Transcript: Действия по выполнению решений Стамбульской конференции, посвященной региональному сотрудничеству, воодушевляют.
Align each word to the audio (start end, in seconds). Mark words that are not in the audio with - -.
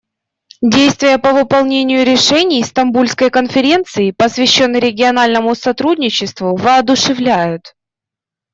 Действия 0.63 1.19
по 1.19 1.31
выполнению 1.31 2.03
решений 2.03 2.63
Стамбульской 2.63 3.29
конференции, 3.29 4.09
посвященной 4.09 4.79
региональному 4.79 5.53
сотрудничеству, 5.53 6.55
воодушевляют. 6.55 7.75